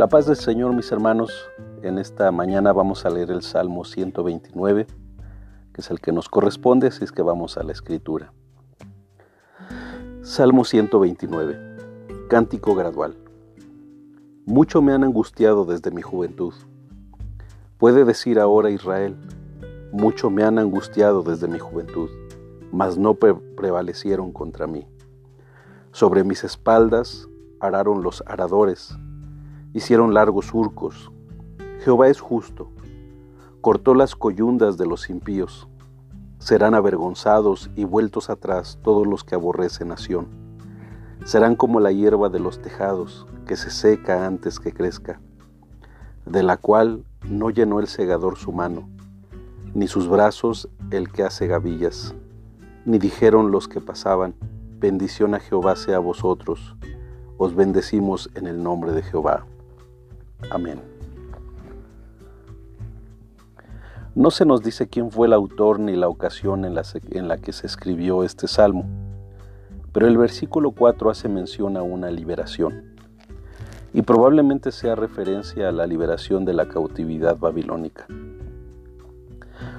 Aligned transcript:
La 0.00 0.08
paz 0.08 0.24
del 0.24 0.36
Señor, 0.36 0.72
mis 0.72 0.90
hermanos, 0.92 1.30
en 1.82 1.98
esta 1.98 2.32
mañana 2.32 2.72
vamos 2.72 3.04
a 3.04 3.10
leer 3.10 3.30
el 3.30 3.42
Salmo 3.42 3.84
129, 3.84 4.86
que 5.74 5.80
es 5.82 5.90
el 5.90 6.00
que 6.00 6.10
nos 6.10 6.30
corresponde, 6.30 6.86
así 6.86 7.04
es 7.04 7.12
que 7.12 7.20
vamos 7.20 7.58
a 7.58 7.64
la 7.64 7.72
escritura. 7.72 8.32
Salmo 10.22 10.64
129, 10.64 11.58
Cántico 12.30 12.74
gradual. 12.74 13.18
Mucho 14.46 14.80
me 14.80 14.94
han 14.94 15.04
angustiado 15.04 15.66
desde 15.66 15.90
mi 15.90 16.00
juventud. 16.00 16.54
Puede 17.76 18.06
decir 18.06 18.40
ahora 18.40 18.70
Israel, 18.70 19.18
mucho 19.92 20.30
me 20.30 20.44
han 20.44 20.58
angustiado 20.58 21.22
desde 21.22 21.46
mi 21.46 21.58
juventud, 21.58 22.08
mas 22.72 22.96
no 22.96 23.16
prevalecieron 23.16 24.32
contra 24.32 24.66
mí. 24.66 24.88
Sobre 25.92 26.24
mis 26.24 26.42
espaldas 26.42 27.28
araron 27.60 28.02
los 28.02 28.24
aradores, 28.26 28.96
hicieron 29.72 30.14
largos 30.14 30.46
surcos. 30.46 31.12
Jehová 31.84 32.08
es 32.08 32.20
justo, 32.20 32.70
cortó 33.60 33.94
las 33.94 34.16
coyundas 34.16 34.76
de 34.76 34.86
los 34.86 35.10
impíos. 35.10 35.68
Serán 36.38 36.74
avergonzados 36.74 37.70
y 37.76 37.84
vueltos 37.84 38.30
atrás 38.30 38.78
todos 38.82 39.06
los 39.06 39.24
que 39.24 39.34
aborrecen 39.34 39.88
nación. 39.88 40.28
Serán 41.24 41.54
como 41.54 41.80
la 41.80 41.92
hierba 41.92 42.30
de 42.30 42.40
los 42.40 42.62
tejados, 42.62 43.26
que 43.46 43.56
se 43.56 43.70
seca 43.70 44.26
antes 44.26 44.58
que 44.58 44.72
crezca, 44.72 45.20
de 46.24 46.42
la 46.42 46.56
cual 46.56 47.04
no 47.28 47.50
llenó 47.50 47.80
el 47.80 47.88
segador 47.88 48.38
su 48.38 48.52
mano, 48.52 48.88
ni 49.74 49.86
sus 49.86 50.08
brazos 50.08 50.68
el 50.90 51.12
que 51.12 51.24
hace 51.24 51.46
gavillas, 51.46 52.14
ni 52.84 52.98
dijeron 52.98 53.50
los 53.50 53.68
que 53.68 53.80
pasaban, 53.80 54.34
bendición 54.78 55.34
a 55.34 55.40
Jehová 55.40 55.76
sea 55.76 55.96
a 55.96 56.00
vosotros, 56.00 56.76
os 57.36 57.54
bendecimos 57.54 58.30
en 58.34 58.46
el 58.46 58.62
nombre 58.62 58.92
de 58.92 59.02
Jehová. 59.02 59.46
Amén. 60.48 60.80
No 64.14 64.32
se 64.32 64.44
nos 64.44 64.62
dice 64.62 64.88
quién 64.88 65.12
fue 65.12 65.28
el 65.28 65.32
autor 65.32 65.78
ni 65.78 65.94
la 65.94 66.08
ocasión 66.08 66.64
en 66.64 66.74
la, 66.74 67.38
que 67.38 67.52
se 67.52 67.66
escribió 67.66 68.24
este 68.24 68.48
salmo, 68.48 68.84
pero 69.92 70.08
el 70.08 70.18
versículo 70.18 70.72
4 70.72 71.10
hace 71.10 71.28
mención 71.28 71.76
a 71.76 71.82
una 71.82 72.10
liberación, 72.10 72.96
y 73.92 74.02
probablemente 74.02 74.72
sea 74.72 74.96
referencia 74.96 75.68
a 75.68 75.72
la 75.72 75.86
liberación 75.86 76.44
de 76.44 76.54
la 76.54 76.66
cautividad 76.66 77.38
babilónica. 77.38 78.06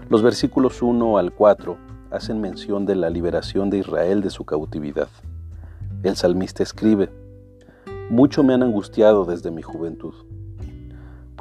Los 0.10 0.22
versículos 0.22 0.82
1 0.82 1.18
al 1.18 1.34
4 1.34 1.78
hacen 2.12 2.40
mención 2.40 2.86
de 2.86 2.96
la 2.96 3.10
liberación 3.10 3.70
de 3.70 3.80
Israel 3.80 4.22
de 4.22 4.30
su 4.30 4.46
cautividad. 4.46 5.10
El 6.04 6.16
salmista 6.16 6.64
escribe, 6.64 7.10
Mucho 8.10 8.44
me 8.44 8.54
han 8.54 8.64
angustiado 8.64 9.26
desde 9.26 9.52
mi 9.52 9.62
juventud 9.62 10.14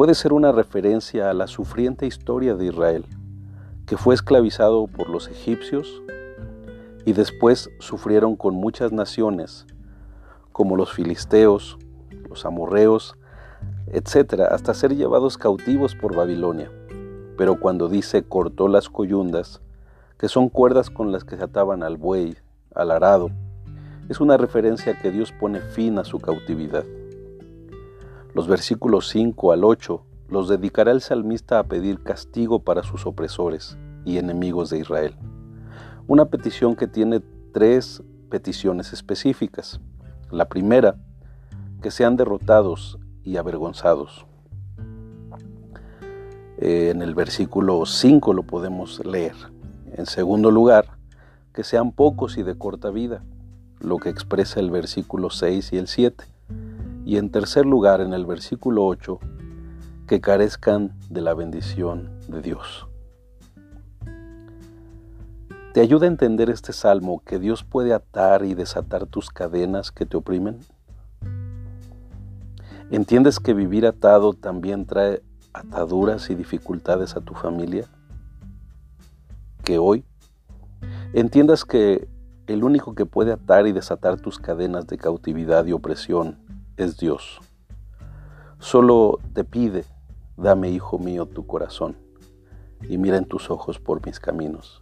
puede 0.01 0.15
ser 0.15 0.33
una 0.33 0.51
referencia 0.51 1.29
a 1.29 1.35
la 1.35 1.47
sufriente 1.47 2.07
historia 2.07 2.55
de 2.55 2.65
Israel, 2.65 3.05
que 3.85 3.99
fue 3.99 4.15
esclavizado 4.15 4.87
por 4.87 5.11
los 5.11 5.29
egipcios 5.29 6.03
y 7.05 7.13
después 7.13 7.69
sufrieron 7.81 8.35
con 8.35 8.55
muchas 8.55 8.93
naciones, 8.93 9.67
como 10.53 10.75
los 10.79 10.91
filisteos, 10.91 11.77
los 12.31 12.47
amorreos, 12.47 13.15
etc., 13.89 14.41
hasta 14.51 14.73
ser 14.73 14.97
llevados 14.97 15.37
cautivos 15.37 15.95
por 15.95 16.17
Babilonia. 16.17 16.73
Pero 17.37 17.61
cuando 17.61 17.91
dice 17.91 18.23
cortó 18.23 18.69
las 18.69 18.89
coyundas, 18.89 19.61
que 20.17 20.29
son 20.29 20.49
cuerdas 20.49 20.89
con 20.89 21.13
las 21.13 21.25
que 21.25 21.37
se 21.37 21.45
ataban 21.45 21.83
al 21.83 21.99
buey, 21.99 22.39
al 22.75 22.91
arado, 22.91 23.29
es 24.09 24.19
una 24.19 24.39
referencia 24.39 24.99
que 24.99 25.11
Dios 25.11 25.31
pone 25.39 25.61
fin 25.61 25.99
a 25.99 26.05
su 26.05 26.21
cautividad. 26.21 26.85
Los 28.35 28.47
versículos 28.47 29.09
5 29.09 29.53
al 29.53 29.65
8 29.65 30.05
los 30.29 30.49
dedicará 30.49 30.93
el 30.93 31.01
salmista 31.01 31.59
a 31.59 31.65
pedir 31.65 32.03
castigo 32.03 32.61
para 32.61 32.83
sus 32.83 33.07
opresores 33.07 33.77
y 34.05 34.19
enemigos 34.19 34.71
de 34.71 34.79
Israel. 34.79 35.17
Una 36.07 36.27
petición 36.27 36.77
que 36.77 36.87
tiene 36.87 37.21
tres 37.53 38.03
peticiones 38.31 38.93
específicas. 38.93 39.81
La 40.31 40.49
primera, 40.49 40.97
que 41.83 41.91
sean 41.91 42.17
derrotados 42.17 42.99
y 43.25 43.37
avergonzados. 43.37 44.27
En 46.59 47.03
el 47.03 47.15
versículo 47.15 47.85
5 47.87 48.33
lo 48.35 48.43
podemos 48.45 49.05
leer. 49.05 49.35
En 49.93 50.07
segundo 50.07 50.51
lugar, 50.51 50.99
que 51.53 51.65
sean 51.65 51.91
pocos 51.91 52.39
y 52.39 52.43
de 52.45 52.57
corta 52.57 52.91
vida, 52.91 53.25
lo 53.81 53.97
que 53.97 54.11
expresa 54.11 54.61
el 54.61 54.71
versículo 54.71 55.31
6 55.31 55.73
y 55.73 55.79
el 55.79 55.89
7. 55.89 56.25
Y 57.05 57.17
en 57.17 57.31
tercer 57.31 57.67
lugar, 57.67 58.01
en 58.01 58.13
el 58.13 58.27
versículo 58.27 58.87
8, 58.87 59.19
que 60.07 60.21
carezcan 60.21 60.93
de 61.09 61.21
la 61.21 61.35
bendición 61.35 62.11
de 62.29 62.43
Dios. 62.43 62.87
¿Te 65.73 65.81
ayuda 65.81 66.07
a 66.07 66.09
entender 66.09 66.51
este 66.51 66.73
salmo 66.73 67.23
que 67.25 67.39
Dios 67.39 67.63
puede 67.63 67.95
atar 67.95 68.45
y 68.45 68.55
desatar 68.55 69.07
tus 69.07 69.31
cadenas 69.31 69.93
que 69.93 70.05
te 70.05 70.17
oprimen? 70.17 70.59
¿Entiendes 72.91 73.39
que 73.39 73.55
vivir 73.55 73.87
atado 73.87 74.33
también 74.33 74.85
trae 74.85 75.23
ataduras 75.53 76.29
y 76.29 76.35
dificultades 76.35 77.15
a 77.15 77.21
tu 77.21 77.35
familia? 77.35 77.87
Que 79.63 79.79
hoy 79.79 80.05
entiendas 81.13 81.65
que 81.65 82.09
el 82.49 82.65
único 82.65 82.97
que 82.97 83.07
puede 83.07 83.31
atar 83.31 83.69
y 83.69 83.73
desatar 83.73 84.21
tus 84.21 84.41
cadenas 84.41 84.89
de 84.89 84.99
cautividad 84.99 85.65
y 85.67 85.73
opresión 85.73 86.50
es 86.81 86.97
Dios. 86.97 87.41
Solo 88.59 89.19
te 89.35 89.45
pide, 89.45 89.85
dame, 90.37 90.71
hijo 90.71 90.99
mío, 90.99 91.27
tu 91.27 91.47
corazón, 91.47 91.97
y 92.89 92.97
mira 92.97 93.19
en 93.19 93.27
tus 93.27 93.51
ojos 93.51 93.79
por 93.79 94.05
mis 94.07 94.19
caminos. 94.19 94.81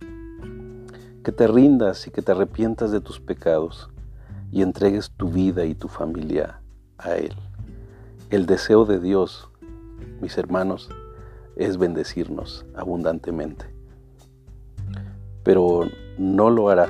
Que 1.24 1.32
te 1.32 1.48
rindas 1.48 2.06
y 2.06 2.12
que 2.12 2.22
te 2.22 2.32
arrepientas 2.32 2.92
de 2.92 3.00
tus 3.00 3.18
pecados 3.18 3.90
y 4.52 4.62
entregues 4.62 5.10
tu 5.10 5.28
vida 5.28 5.64
y 5.64 5.74
tu 5.74 5.88
familia 5.88 6.60
a 6.98 7.16
Él. 7.16 7.34
El 8.30 8.46
deseo 8.46 8.84
de 8.84 9.00
Dios, 9.00 9.50
mis 10.20 10.38
hermanos, 10.38 10.88
es 11.56 11.78
bendecirnos 11.78 12.64
abundantemente. 12.76 13.66
Pero 15.42 15.88
no 16.16 16.50
lo 16.50 16.68
hará 16.68 16.88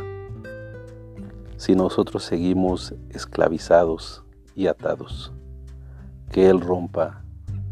si 1.56 1.74
nosotros 1.74 2.24
seguimos 2.24 2.94
esclavizados 3.08 4.22
y 4.58 4.66
atados. 4.66 5.32
Que 6.32 6.50
Él 6.50 6.60
rompa 6.60 7.22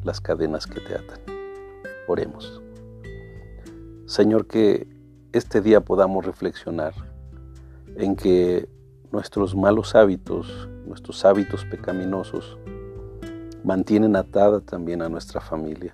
las 0.05 0.21
cadenas 0.21 0.69
que 0.69 0.81
te 0.81 0.95
atan. 0.95 1.19
Oremos. 2.07 2.63
Señor, 4.07 4.47
que 4.47 4.87
este 5.33 5.61
día 5.61 5.81
podamos 5.81 6.25
reflexionar 6.25 6.95
en 7.97 8.15
que 8.15 8.69
nuestros 9.11 9.57
malos 9.57 9.97
hábitos, 9.97 10.69
nuestros 10.87 11.25
hábitos 11.25 11.65
pecaminosos, 11.65 12.57
mantienen 13.65 14.15
atada 14.15 14.61
también 14.61 15.03
a 15.03 15.09
nuestra 15.09 15.41
familia 15.41 15.93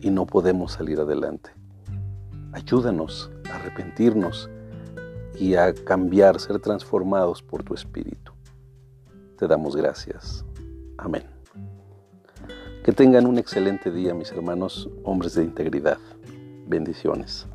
y 0.00 0.08
no 0.08 0.24
podemos 0.24 0.72
salir 0.72 0.98
adelante. 1.00 1.50
Ayúdanos 2.52 3.30
a 3.50 3.56
arrepentirnos 3.56 4.48
y 5.38 5.54
a 5.54 5.74
cambiar, 5.74 6.40
ser 6.40 6.60
transformados 6.60 7.42
por 7.42 7.62
tu 7.62 7.74
Espíritu. 7.74 8.35
Te 9.38 9.46
damos 9.46 9.76
gracias. 9.76 10.44
Amén. 10.96 11.24
Que 12.84 12.92
tengan 12.92 13.26
un 13.26 13.38
excelente 13.38 13.90
día, 13.90 14.14
mis 14.14 14.30
hermanos, 14.32 14.88
hombres 15.04 15.34
de 15.34 15.44
integridad. 15.44 15.98
Bendiciones. 16.66 17.46